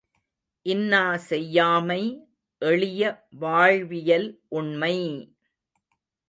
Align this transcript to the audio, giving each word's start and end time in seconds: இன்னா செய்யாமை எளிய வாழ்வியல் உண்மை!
இன்னா 0.65 1.01
செய்யாமை 1.27 1.99
எளிய 2.61 3.03
வாழ்வியல் 3.33 4.27
உண்மை! 4.49 4.95